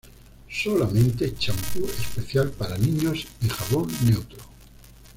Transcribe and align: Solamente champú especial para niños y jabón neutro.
Solamente 0.49 1.35
champú 1.37 1.85
especial 1.87 2.49
para 2.49 2.75
niños 2.75 3.27
y 3.39 3.47
jabón 3.47 3.87
neutro. 4.03 4.43